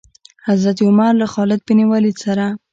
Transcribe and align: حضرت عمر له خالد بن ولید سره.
حضرت 0.47 0.77
عمر 0.87 1.13
له 1.21 1.27
خالد 1.33 1.61
بن 1.67 1.79
ولید 1.91 2.17
سره. 2.25 2.45